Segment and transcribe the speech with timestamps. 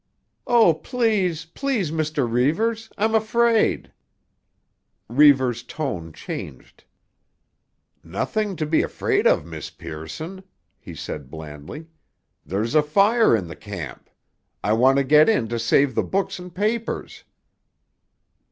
[0.47, 2.27] "Oh, please, please, Mr.
[2.27, 2.89] Reivers!
[2.97, 3.91] I'm afraid!"
[5.07, 6.85] Reivers' tone changed.
[8.03, 10.41] "Nothing to be afraid of, Miss Pearson,"
[10.79, 11.85] he said blandly.
[12.43, 14.09] "There's a fire in camp.
[14.63, 17.23] I want to get in to save the books and papers."